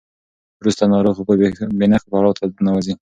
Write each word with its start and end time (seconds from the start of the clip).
وروسته 0.59 0.83
ناروغ 0.93 1.17
بې 1.79 1.85
نښو 1.91 2.09
پړاو 2.11 2.37
ته 2.37 2.43
ننوځي. 2.63 2.93